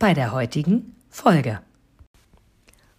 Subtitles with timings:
[0.00, 1.60] bei der heutigen Folge.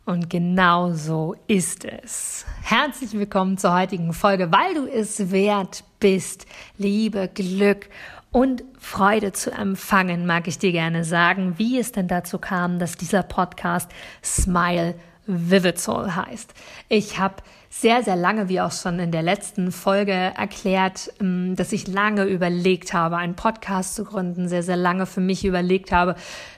[0.05, 2.45] Und genau so ist es.
[2.61, 6.45] Herzlich willkommen zur heutigen Folge, weil du es wert bist,
[6.77, 7.89] Liebe, Glück
[8.31, 12.97] und Freude zu empfangen, mag ich dir gerne sagen, wie es denn dazu kam, dass
[12.97, 13.89] dieser Podcast
[14.23, 14.93] Smile
[15.25, 16.53] Vivid Soul heißt.
[16.87, 17.35] Ich habe
[17.69, 22.25] sehr, sehr lange, wie auch schon in der letzten Folge erklärt, ähm, dass ich lange
[22.25, 26.15] überlegt habe, einen Podcast zu gründen, sehr, sehr lange für mich überlegt habe,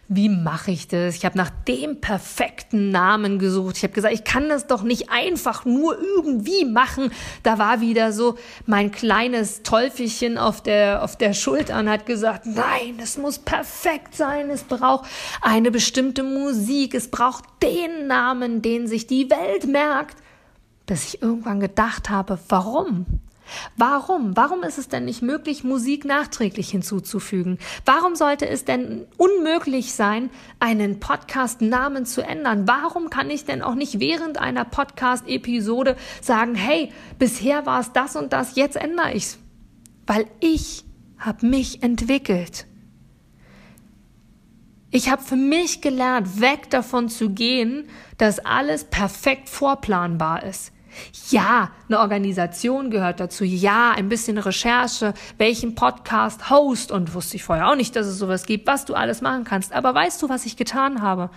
[0.09, 1.15] wie mache ich das?
[1.15, 3.77] Ich habe nach dem perfekten Namen gesucht.
[3.77, 7.11] Ich habe gesagt, ich kann das doch nicht einfach nur irgendwie machen.
[7.41, 12.45] Da war wieder so mein kleines Teufelchen auf der, auf der Schulter und hat gesagt,
[12.45, 14.49] nein, es muss perfekt sein.
[14.49, 15.09] Es braucht
[15.41, 16.93] eine bestimmte Musik.
[16.93, 20.17] Es braucht den Namen, den sich die Welt merkt.
[20.85, 23.05] Bis ich irgendwann gedacht habe, warum?
[23.77, 24.35] Warum?
[24.35, 27.57] Warum ist es denn nicht möglich, Musik nachträglich hinzuzufügen?
[27.85, 32.67] Warum sollte es denn unmöglich sein, einen Podcast-Namen zu ändern?
[32.67, 38.15] Warum kann ich denn auch nicht während einer Podcast-Episode sagen, hey, bisher war es das
[38.15, 39.39] und das, jetzt ändere ich's?
[40.07, 40.83] Weil ich
[41.17, 42.65] habe mich entwickelt.
[44.91, 47.87] Ich habe für mich gelernt, weg davon zu gehen,
[48.19, 50.71] dass alles perfekt vorplanbar ist.
[51.29, 53.43] Ja, eine Organisation gehört dazu.
[53.43, 58.17] Ja, ein bisschen Recherche, welchen Podcast host und wusste ich vorher auch nicht, dass es
[58.17, 59.73] sowas gibt, was du alles machen kannst.
[59.73, 61.29] Aber weißt du, was ich getan habe?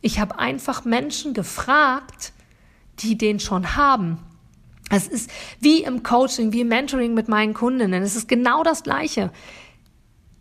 [0.00, 2.32] Ich habe einfach Menschen gefragt,
[3.00, 4.18] die den schon haben.
[4.90, 8.02] Es ist wie im Coaching, wie im Mentoring mit meinen Kundinnen.
[8.02, 9.30] Es ist genau das Gleiche.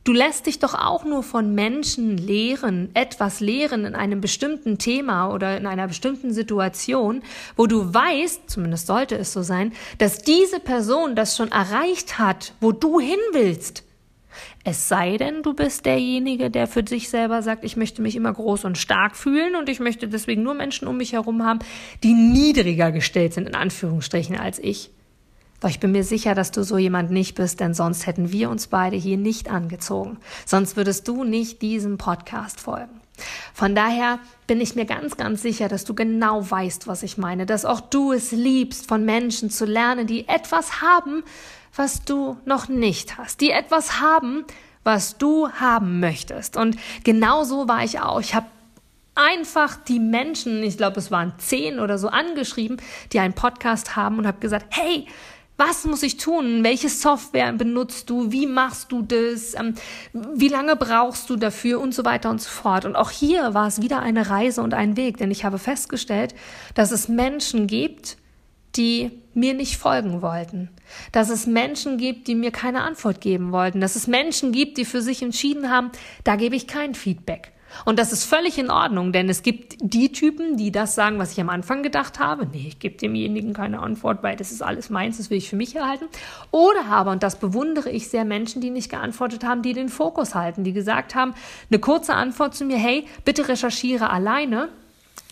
[0.10, 5.32] Du lässt dich doch auch nur von Menschen lehren, etwas lehren in einem bestimmten Thema
[5.32, 7.22] oder in einer bestimmten Situation,
[7.56, 12.56] wo du weißt, zumindest sollte es so sein, dass diese Person das schon erreicht hat,
[12.60, 13.84] wo du hin willst.
[14.64, 18.34] Es sei denn, du bist derjenige, der für sich selber sagt, ich möchte mich immer
[18.34, 21.60] groß und stark fühlen und ich möchte deswegen nur Menschen um mich herum haben,
[22.02, 24.90] die niedriger gestellt sind, in Anführungsstrichen, als ich.
[25.60, 28.50] Doch ich bin mir sicher, dass du so jemand nicht bist, denn sonst hätten wir
[28.50, 30.18] uns beide hier nicht angezogen.
[30.46, 33.02] Sonst würdest du nicht diesem Podcast folgen.
[33.54, 37.46] Von daher bin ich mir ganz, ganz sicher, dass du genau weißt, was ich meine,
[37.46, 41.24] dass auch du es liebst, von Menschen zu lernen, die etwas haben,
[41.76, 44.46] was du noch nicht hast, die etwas haben,
[44.84, 46.56] was du haben möchtest.
[46.56, 48.22] Und genau so war ich auch.
[48.22, 48.48] Ich habe
[49.16, 52.78] einfach die Menschen, ich glaube, es waren zehn oder so angeschrieben,
[53.12, 55.08] die einen Podcast haben und habe gesagt, hey,
[55.60, 56.64] was muss ich tun?
[56.64, 58.32] Welche Software benutzt du?
[58.32, 59.54] Wie machst du das?
[59.56, 59.76] Ähm,
[60.14, 61.82] wie lange brauchst du dafür?
[61.82, 62.86] Und so weiter und so fort.
[62.86, 66.34] Und auch hier war es wieder eine Reise und ein Weg, denn ich habe festgestellt,
[66.76, 68.18] dass es Menschen gibt,
[68.76, 70.70] die mir nicht folgen wollten.
[71.12, 73.82] Dass es Menschen gibt, die mir keine Antwort geben wollten.
[73.82, 75.92] Dass es Menschen gibt, die für sich entschieden haben,
[76.24, 77.52] da gebe ich kein Feedback.
[77.86, 81.32] Und das ist völlig in Ordnung, denn es gibt die Typen, die das sagen, was
[81.32, 82.46] ich am Anfang gedacht habe.
[82.46, 85.56] Nee, ich gebe demjenigen keine Antwort, weil das ist alles meins, das will ich für
[85.56, 86.06] mich erhalten.
[86.52, 90.36] Oder aber, und das bewundere ich sehr, Menschen, die nicht geantwortet haben, die den Fokus
[90.36, 91.34] halten, die gesagt haben,
[91.70, 94.70] eine kurze Antwort zu mir, hey, bitte recherchiere alleine.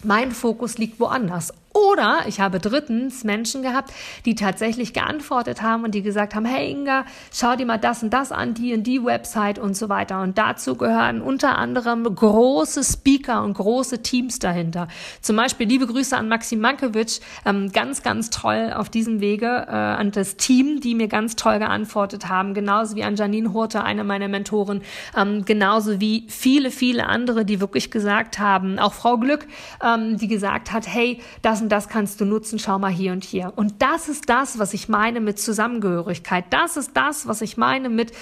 [0.04, 1.54] Mein Fokus liegt woanders.
[1.78, 3.94] Oder ich habe drittens Menschen gehabt,
[4.26, 8.12] die tatsächlich geantwortet haben und die gesagt haben, hey Inga, schau dir mal das und
[8.12, 10.22] das an, die und die Website und so weiter.
[10.22, 14.88] Und dazu gehören unter anderem große Speaker und große Teams dahinter.
[15.22, 19.72] Zum Beispiel liebe Grüße an Maxim Mankiewicz, ähm, ganz, ganz toll auf diesem Wege, äh,
[19.72, 24.04] an das Team, die mir ganz toll geantwortet haben, genauso wie an Janine Hurte, eine
[24.04, 24.82] meiner Mentoren,
[25.16, 29.48] ähm, genauso wie viele, viele andere, die wirklich gesagt haben, auch Frau Glück,
[29.84, 33.26] ähm, die gesagt hat, hey, das und das kannst du nutzen, schau mal hier und
[33.26, 33.52] hier.
[33.58, 36.46] Und das ist das, was ich meine mit Zusammengehörigkeit.
[36.50, 38.14] Das ist das, was ich meine mit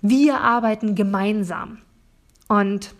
[0.00, 1.82] wir arbeiten gemeinsam.
[2.48, 2.94] Und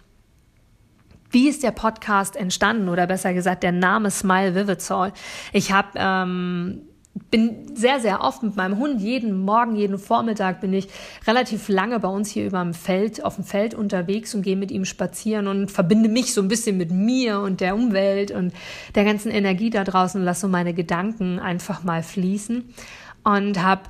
[1.30, 5.10] wie ist der Podcast entstanden oder besser gesagt der Name Smile Vivid Soul?
[5.54, 6.82] Ich habe ähm,
[7.30, 10.88] bin sehr, sehr oft mit meinem Hund, jeden Morgen, jeden Vormittag bin ich
[11.26, 14.70] relativ lange bei uns hier über dem Feld, auf dem Feld unterwegs und gehe mit
[14.72, 18.52] ihm spazieren und verbinde mich so ein bisschen mit mir und der Umwelt und
[18.94, 22.64] der ganzen Energie da draußen und lasse so meine Gedanken einfach mal fließen
[23.22, 23.82] und habe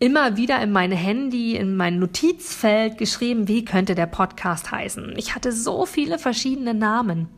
[0.00, 5.14] immer wieder in mein Handy, in mein Notizfeld geschrieben, wie könnte der Podcast heißen.
[5.16, 7.28] Ich hatte so viele verschiedene Namen.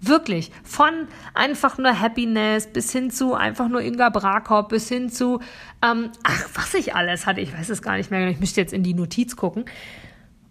[0.00, 0.50] Wirklich.
[0.62, 5.40] Von einfach nur Happiness bis hin zu einfach nur Inga Brakop, bis hin zu,
[5.82, 7.40] ähm, ach, was ich alles hatte.
[7.40, 8.28] Ich weiß es gar nicht mehr.
[8.28, 9.64] Ich müsste jetzt in die Notiz gucken.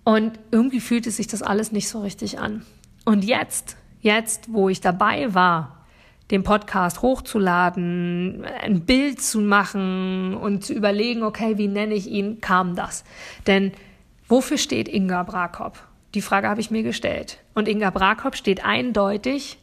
[0.03, 2.63] Und irgendwie fühlte sich das alles nicht so richtig an.
[3.06, 5.86] Und jetzt, jetzt, wo ich dabei war,
[6.31, 12.41] den Podcast hochzuladen, ein Bild zu machen und zu überlegen, okay, wie nenne ich ihn,
[12.41, 13.03] kam das.
[13.45, 13.74] Denn
[14.27, 15.77] wofür steht Inga Brakop?
[16.15, 17.39] Die Frage habe ich mir gestellt.
[17.53, 19.59] Und Inga Brakop steht eindeutig,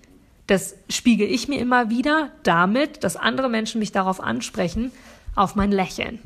[0.47, 4.93] das spiegel ich mir immer wieder damit, dass andere Menschen mich darauf ansprechen,
[5.35, 6.21] auf mein Lächeln.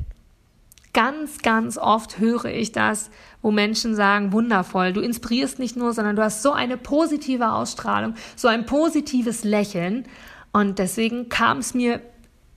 [0.91, 3.09] Ganz, ganz oft höre ich das,
[3.41, 8.15] wo Menschen sagen, wundervoll, du inspirierst nicht nur, sondern du hast so eine positive Ausstrahlung,
[8.35, 10.05] so ein positives Lächeln.
[10.51, 12.01] Und deswegen kam es mir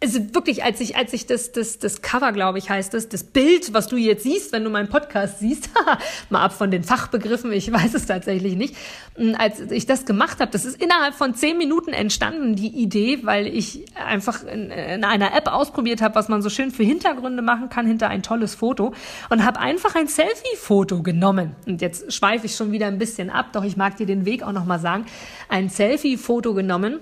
[0.03, 3.23] also wirklich, als ich, als ich das, das, das Cover, glaube ich, heißt es, das
[3.23, 5.69] Bild, was du jetzt siehst, wenn du meinen Podcast siehst,
[6.31, 8.77] mal ab von den Fachbegriffen, ich weiß es tatsächlich nicht,
[9.17, 13.21] hm, als ich das gemacht habe, das ist innerhalb von zehn Minuten entstanden, die Idee,
[13.25, 17.43] weil ich einfach in, in einer App ausprobiert habe, was man so schön für Hintergründe
[17.43, 18.95] machen kann, hinter ein tolles Foto
[19.29, 21.55] und habe einfach ein Selfie-Foto genommen.
[21.67, 24.43] Und jetzt schweife ich schon wieder ein bisschen ab, doch ich mag dir den Weg
[24.43, 25.05] auch nochmal sagen,
[25.51, 27.01] ein Selfie-Foto genommen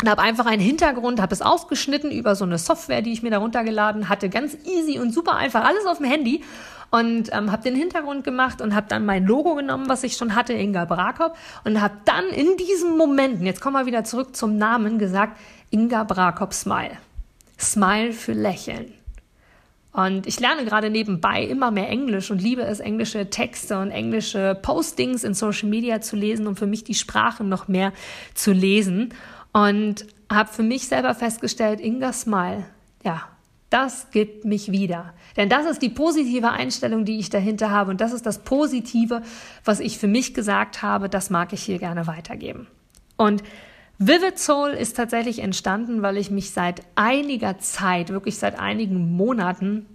[0.00, 3.30] und habe einfach einen Hintergrund, habe es ausgeschnitten über so eine Software, die ich mir
[3.30, 6.42] da runtergeladen hatte, ganz easy und super einfach, alles auf dem Handy
[6.90, 10.34] und ähm, habe den Hintergrund gemacht und habe dann mein Logo genommen, was ich schon
[10.34, 14.58] hatte, Inga Brakop und habe dann in diesen Momenten, jetzt kommen wir wieder zurück zum
[14.58, 15.38] Namen, gesagt,
[15.70, 16.98] Inga Brakop Smile.
[17.58, 18.92] Smile für Lächeln.
[19.92, 24.58] Und ich lerne gerade nebenbei immer mehr Englisch und liebe es, englische Texte und englische
[24.60, 27.92] Postings in Social Media zu lesen, um für mich die Sprache noch mehr
[28.34, 29.14] zu lesen.
[29.52, 32.64] Und habe für mich selber festgestellt, Inga Smile,
[33.04, 33.22] ja,
[33.72, 35.14] das gibt mich wieder.
[35.36, 37.90] Denn das ist die positive Einstellung, die ich dahinter habe.
[37.90, 39.22] Und das ist das Positive,
[39.64, 42.66] was ich für mich gesagt habe, das mag ich hier gerne weitergeben.
[43.16, 43.42] Und
[43.98, 49.86] Vivid Soul ist tatsächlich entstanden, weil ich mich seit einiger Zeit, wirklich seit einigen Monaten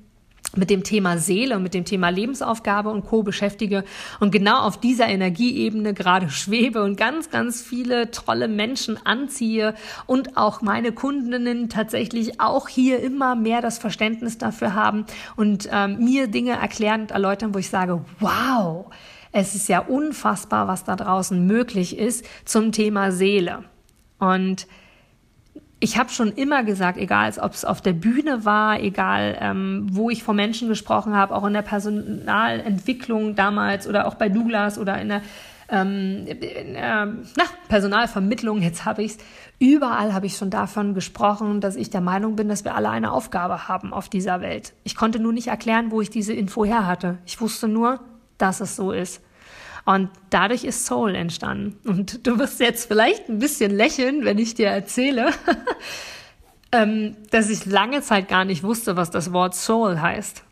[0.55, 3.23] mit dem Thema Seele und mit dem Thema Lebensaufgabe und Co.
[3.23, 3.83] beschäftige
[4.19, 10.37] und genau auf dieser Energieebene gerade schwebe und ganz, ganz viele tolle Menschen anziehe und
[10.37, 15.05] auch meine Kundinnen tatsächlich auch hier immer mehr das Verständnis dafür haben
[15.35, 18.85] und ähm, mir Dinge erklären und erläutern, wo ich sage, wow,
[19.31, 23.63] es ist ja unfassbar, was da draußen möglich ist zum Thema Seele.
[24.19, 24.67] Und
[25.79, 30.09] ich habe schon immer gesagt, egal ob es auf der Bühne war, egal ähm, wo
[30.09, 34.99] ich vor Menschen gesprochen habe, auch in der Personalentwicklung damals oder auch bei Douglas oder
[34.99, 35.21] in der,
[35.69, 39.17] ähm, in der na, Personalvermittlung, jetzt habe ich es,
[39.59, 43.11] überall habe ich schon davon gesprochen, dass ich der Meinung bin, dass wir alle eine
[43.11, 44.73] Aufgabe haben auf dieser Welt.
[44.83, 47.19] Ich konnte nur nicht erklären, wo ich diese Info her hatte.
[47.25, 47.99] Ich wusste nur,
[48.39, 49.21] dass es so ist.
[49.87, 51.79] Und dadurch ist Soul entstanden.
[51.87, 55.31] Und du wirst jetzt vielleicht ein bisschen lächeln, wenn ich dir erzähle,
[56.73, 60.43] ähm, dass ich lange Zeit gar nicht wusste, was das Wort Soul heißt.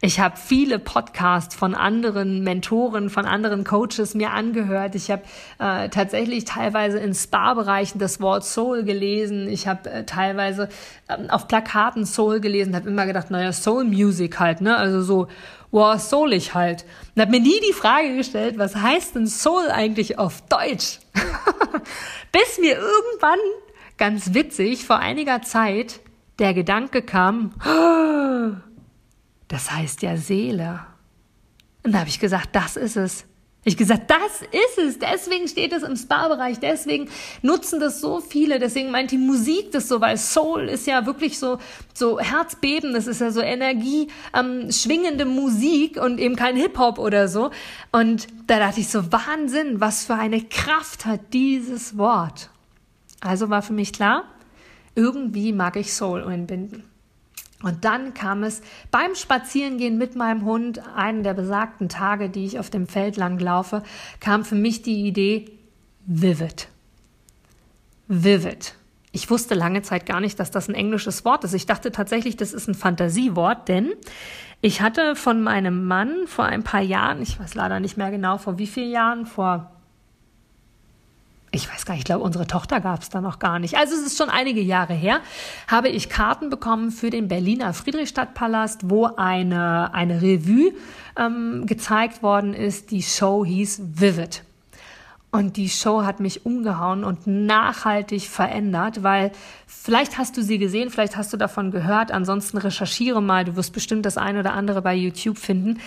[0.00, 4.96] Ich habe viele Podcasts von anderen Mentoren, von anderen Coaches mir angehört.
[4.96, 5.22] Ich habe
[5.60, 9.48] äh, tatsächlich teilweise in Spa-Bereichen das Wort Soul gelesen.
[9.48, 10.68] Ich habe äh, teilweise
[11.08, 12.74] ähm, auf Plakaten Soul gelesen.
[12.74, 14.76] Habe immer gedacht, naja, Soul Music halt, ne?
[14.76, 15.28] Also so
[15.74, 16.84] wow, soulig halt.
[17.14, 21.00] Und habe mir nie die Frage gestellt, was heißt denn Soul eigentlich auf Deutsch?
[22.32, 23.40] Bis mir irgendwann,
[23.98, 26.00] ganz witzig, vor einiger Zeit
[26.38, 27.54] der Gedanke kam,
[29.48, 30.86] das heißt ja Seele.
[31.82, 33.24] Und da habe ich gesagt, das ist es.
[33.66, 34.98] Ich gesagt, das ist es.
[34.98, 36.60] Deswegen steht es im Spa-Bereich.
[36.60, 37.08] Deswegen
[37.40, 38.58] nutzen das so viele.
[38.58, 41.58] Deswegen meint die Musik das so, weil Soul ist ja wirklich so,
[41.94, 42.92] so Herzbeben.
[42.92, 47.50] Das ist ja so Energie, ähm, schwingende Musik und eben kein Hip-Hop oder so.
[47.90, 52.50] Und da dachte ich so, Wahnsinn, was für eine Kraft hat dieses Wort.
[53.22, 54.24] Also war für mich klar,
[54.94, 56.84] irgendwie mag ich Soul einbinden.
[57.64, 62.58] Und dann kam es beim Spazierengehen mit meinem Hund, einen der besagten Tage, die ich
[62.58, 63.82] auf dem Feld lang laufe,
[64.20, 65.46] kam für mich die Idee
[66.04, 66.68] Vivid.
[68.06, 68.74] Vivid.
[69.12, 71.54] Ich wusste lange Zeit gar nicht, dass das ein englisches Wort ist.
[71.54, 73.94] Ich dachte tatsächlich, das ist ein Fantasiewort, denn
[74.60, 78.36] ich hatte von meinem Mann vor ein paar Jahren, ich weiß leider nicht mehr genau
[78.36, 79.73] vor wie vielen Jahren, vor
[81.54, 83.76] ich weiß gar nicht, ich glaube, unsere Tochter gab es da noch gar nicht.
[83.76, 85.20] Also es ist schon einige Jahre her,
[85.68, 90.72] habe ich Karten bekommen für den Berliner Friedrichstadtpalast, wo eine, eine Revue
[91.16, 92.90] ähm, gezeigt worden ist.
[92.90, 94.42] Die Show hieß Vivid.
[95.30, 99.32] Und die Show hat mich umgehauen und nachhaltig verändert, weil
[99.66, 102.12] vielleicht hast du sie gesehen, vielleicht hast du davon gehört.
[102.12, 105.80] Ansonsten recherchiere mal, du wirst bestimmt das eine oder andere bei YouTube finden.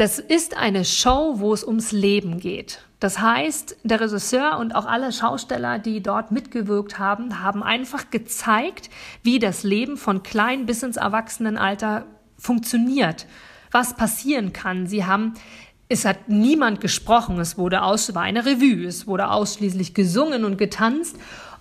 [0.00, 2.80] Das ist eine Show, wo es ums Leben geht.
[3.00, 8.88] Das heißt, der Regisseur und auch alle Schausteller, die dort mitgewirkt haben, haben einfach gezeigt,
[9.22, 12.06] wie das Leben von klein bis ins Erwachsenenalter
[12.38, 13.26] funktioniert,
[13.72, 14.86] was passieren kann.
[14.86, 15.34] Sie haben
[15.90, 20.56] es hat niemand gesprochen, es wurde aus, war eine Revue, es wurde ausschließlich gesungen und
[20.56, 21.16] getanzt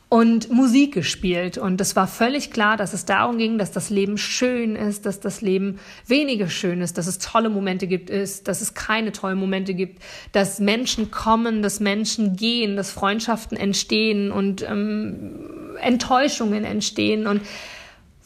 [0.09, 1.59] und Musik gespielt.
[1.59, 5.19] Und es war völlig klar, dass es darum ging, dass das Leben schön ist, dass
[5.19, 9.37] das Leben weniger schön ist, dass es tolle Momente gibt, ist, dass es keine tollen
[9.37, 10.01] Momente gibt,
[10.31, 17.41] dass Menschen kommen, dass Menschen gehen, dass Freundschaften entstehen und ähm, Enttäuschungen entstehen und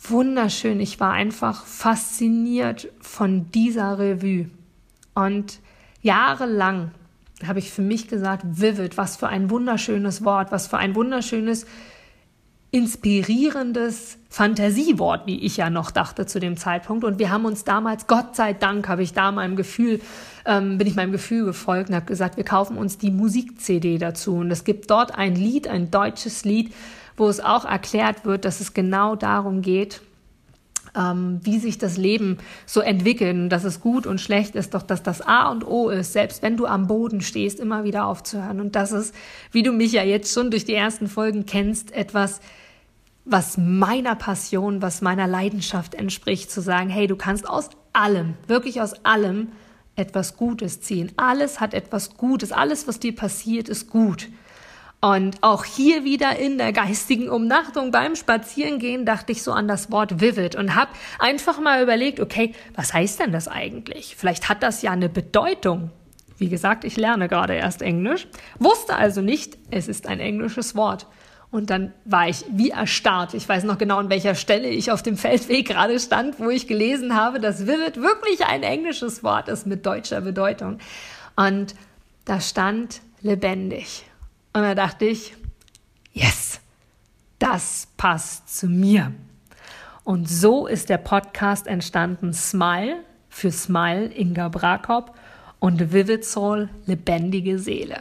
[0.02, 0.80] wunderschön.
[0.80, 4.50] Ich war einfach fasziniert von dieser Revue.
[5.16, 5.60] Und
[6.02, 6.92] jahrelang
[7.48, 11.66] habe ich für mich gesagt, vivid, was für ein wunderschönes Wort, was für ein wunderschönes,
[12.72, 17.04] inspirierendes Fantasiewort, wie ich ja noch dachte zu dem Zeitpunkt.
[17.04, 20.02] Und wir haben uns damals, Gott sei Dank, habe ich da meinem Gefühl,
[20.46, 24.38] ähm, bin ich meinem Gefühl gefolgt und habe gesagt, wir kaufen uns die Musik-CD dazu.
[24.38, 26.74] Und es gibt dort ein Lied, ein deutsches Lied,
[27.16, 30.02] wo es auch erklärt wird, dass es genau darum geht,
[30.96, 35.04] ähm, wie sich das Leben so entwickelt dass es gut und schlecht ist, doch dass
[35.04, 38.60] das A und O ist, selbst wenn du am Boden stehst, immer wieder aufzuhören.
[38.60, 39.16] Und das ist,
[39.52, 42.42] wie du mich ja jetzt schon durch die ersten Folgen kennst, etwas,
[43.26, 48.82] was meiner Passion, was meiner Leidenschaft entspricht, zu sagen, hey, du kannst aus allem, wirklich
[48.82, 49.50] aus allem
[49.96, 51.12] etwas Gutes ziehen.
[51.18, 52.52] Alles hat etwas Gutes.
[52.52, 54.30] Alles, was dir passiert, ist gut.
[55.04, 59.92] Und auch hier wieder in der geistigen Umnachtung beim Spazierengehen dachte ich so an das
[59.92, 64.16] Wort vivid und habe einfach mal überlegt, okay, was heißt denn das eigentlich?
[64.16, 65.92] Vielleicht hat das ja eine Bedeutung.
[66.38, 68.30] Wie gesagt, ich lerne gerade erst Englisch,
[68.60, 71.06] wusste also nicht, es ist ein englisches Wort.
[71.52, 73.34] Und dann war ich wie erstarrt.
[73.34, 76.66] Ich weiß noch genau, an welcher Stelle ich auf dem Feldweg gerade stand, wo ich
[76.66, 80.78] gelesen habe, dass vivid wirklich ein englisches Wort ist mit deutscher Bedeutung.
[81.36, 81.76] Und
[82.24, 84.06] da stand lebendig.
[84.54, 85.36] Und da dachte ich,
[86.14, 86.62] yes,
[87.40, 89.12] das passt zu mir.
[90.04, 92.98] Und so ist der Podcast entstanden Smile
[93.30, 95.16] für Smile Inga Brakop
[95.60, 97.98] und Vivid Soul lebendige Seele.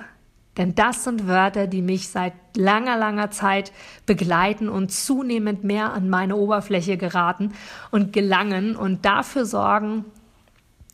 [0.58, 3.72] Denn das sind Wörter, die mich seit langer, langer Zeit
[4.04, 7.52] begleiten und zunehmend mehr an meine Oberfläche geraten
[7.90, 10.04] und gelangen und dafür sorgen,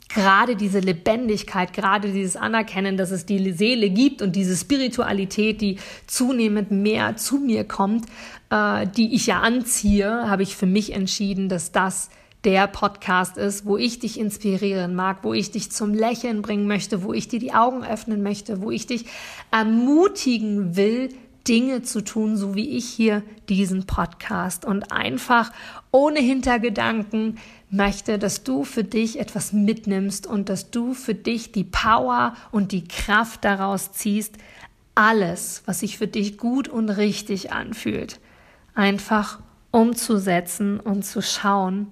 [0.09, 5.79] gerade diese Lebendigkeit, gerade dieses Anerkennen, dass es die Seele gibt und diese Spiritualität, die
[6.07, 8.07] zunehmend mehr zu mir kommt,
[8.51, 12.11] äh, die ich ja anziehe, habe ich für mich entschieden, dass das
[12.45, 17.03] der Podcast ist, wo ich dich inspirieren mag, wo ich dich zum Lächeln bringen möchte,
[17.03, 19.07] wo ich dir die Augen öffnen möchte, wo ich dich
[19.51, 21.11] ermutigen will,
[21.49, 24.65] Dinge zu tun, so wie ich hier diesen Podcast.
[24.65, 25.51] Und einfach
[25.91, 27.39] ohne Hintergedanken
[27.71, 32.73] möchte, dass du für dich etwas mitnimmst und dass du für dich die Power und
[32.73, 34.37] die Kraft daraus ziehst,
[34.95, 38.19] alles, was sich für dich gut und richtig anfühlt,
[38.75, 39.39] einfach
[39.71, 41.89] umzusetzen und zu schauen,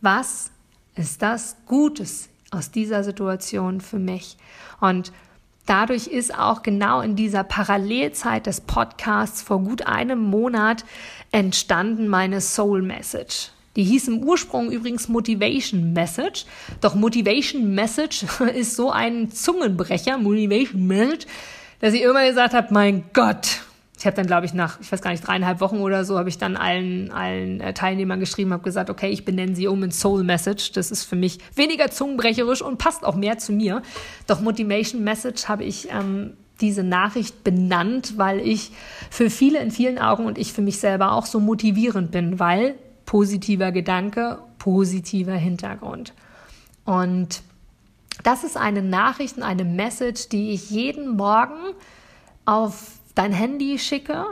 [0.00, 0.50] was
[0.94, 4.36] ist das Gutes aus dieser Situation für mich.
[4.80, 5.12] Und
[5.64, 10.84] dadurch ist auch genau in dieser Parallelzeit des Podcasts vor gut einem Monat
[11.32, 13.53] entstanden meine Soul Message.
[13.76, 16.46] Die hieß im Ursprung übrigens Motivation Message.
[16.80, 21.26] Doch Motivation Message ist so ein Zungenbrecher, Motivation Message,
[21.80, 23.60] dass ich immer gesagt habe, mein Gott.
[23.98, 26.28] Ich habe dann, glaube ich, nach, ich weiß gar nicht, dreieinhalb Wochen oder so, habe
[26.28, 29.92] ich dann allen, allen äh, Teilnehmern geschrieben, habe gesagt, okay, ich benenne sie um in
[29.92, 30.72] Soul Message.
[30.72, 33.82] Das ist für mich weniger zungenbrecherisch und passt auch mehr zu mir.
[34.26, 38.72] Doch Motivation Message habe ich ähm, diese Nachricht benannt, weil ich
[39.10, 42.74] für viele in vielen Augen und ich für mich selber auch so motivierend bin, weil
[43.06, 46.12] positiver Gedanke, positiver Hintergrund.
[46.84, 47.42] Und
[48.22, 51.74] das ist eine Nachricht und eine Message, die ich jeden Morgen
[52.44, 54.24] auf dein Handy schicke,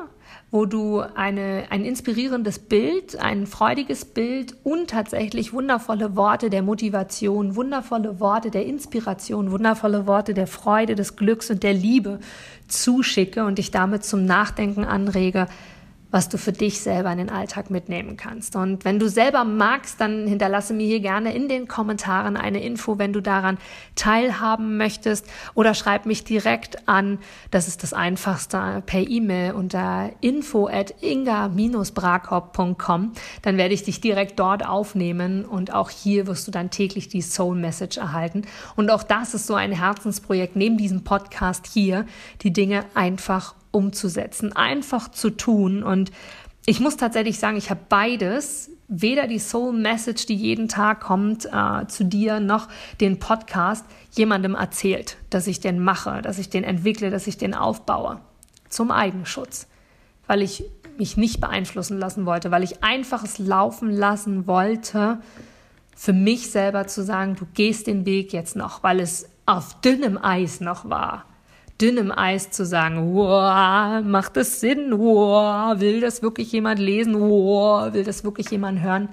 [0.50, 7.56] wo du eine, ein inspirierendes Bild, ein freudiges Bild und tatsächlich wundervolle Worte der Motivation,
[7.56, 12.20] wundervolle Worte der Inspiration, wundervolle Worte der Freude, des Glücks und der Liebe
[12.68, 15.46] zuschicke und dich damit zum Nachdenken anrege,
[16.12, 18.54] was du für dich selber in den Alltag mitnehmen kannst.
[18.54, 22.98] Und wenn du selber magst, dann hinterlasse mir hier gerne in den Kommentaren eine Info,
[22.98, 23.58] wenn du daran
[23.96, 27.18] teilhaben möchtest oder schreib mich direkt an.
[27.50, 33.12] Das ist das einfachste per E-Mail unter info at inga-brakop.com.
[33.40, 37.22] Dann werde ich dich direkt dort aufnehmen und auch hier wirst du dann täglich die
[37.22, 38.42] Soul Message erhalten.
[38.76, 42.04] Und auch das ist so ein Herzensprojekt neben diesem Podcast hier,
[42.42, 45.82] die Dinge einfach umzusetzen, einfach zu tun.
[45.82, 46.12] Und
[46.64, 51.46] ich muss tatsächlich sagen, ich habe beides, weder die Soul Message, die jeden Tag kommt
[51.46, 52.68] äh, zu dir, noch
[53.00, 57.54] den Podcast jemandem erzählt, dass ich den mache, dass ich den entwickle, dass ich den
[57.54, 58.20] aufbaue.
[58.68, 59.66] Zum Eigenschutz.
[60.26, 60.64] Weil ich
[60.98, 65.20] mich nicht beeinflussen lassen wollte, weil ich einfach es laufen lassen wollte,
[65.96, 70.18] für mich selber zu sagen, du gehst den Weg jetzt noch, weil es auf dünnem
[70.22, 71.24] Eis noch war
[71.80, 73.14] dünnem Eis zu sagen,
[74.10, 74.92] macht das Sinn?
[74.92, 77.14] Will das wirklich jemand lesen?
[77.14, 79.08] Will das wirklich jemand hören?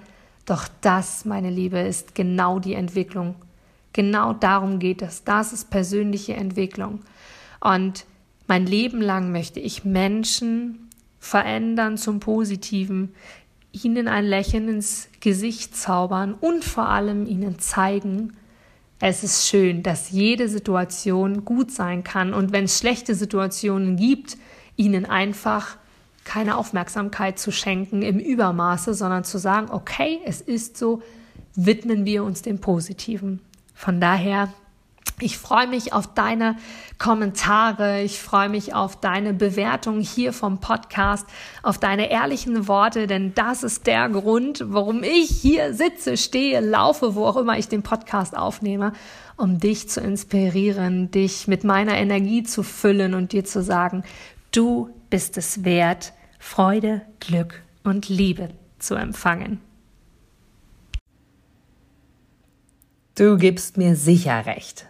[0.45, 3.35] Doch das, meine Liebe, ist genau die Entwicklung.
[3.93, 5.23] Genau darum geht es.
[5.23, 7.01] Das ist persönliche Entwicklung.
[7.59, 8.05] Und
[8.47, 10.89] mein Leben lang möchte ich Menschen
[11.19, 13.13] verändern zum Positiven,
[13.71, 18.33] ihnen ein Lächeln ins Gesicht zaubern und vor allem ihnen zeigen,
[18.99, 24.37] es ist schön, dass jede Situation gut sein kann und wenn es schlechte Situationen gibt,
[24.75, 25.77] ihnen einfach
[26.25, 31.01] keine Aufmerksamkeit zu schenken im Übermaße, sondern zu sagen, okay, es ist so,
[31.55, 33.39] widmen wir uns dem Positiven.
[33.73, 34.53] Von daher
[35.21, 36.55] ich freue mich auf deine
[36.97, 41.25] Kommentare, ich freue mich auf deine Bewertung hier vom Podcast,
[41.63, 47.15] auf deine ehrlichen Worte, denn das ist der Grund, warum ich hier sitze, stehe, laufe,
[47.15, 48.93] wo auch immer ich den Podcast aufnehme,
[49.37, 54.03] um dich zu inspirieren, dich mit meiner Energie zu füllen und dir zu sagen,
[54.51, 59.59] du bist es wert, Freude, Glück und Liebe zu empfangen.
[63.15, 64.89] Du gibst mir sicher recht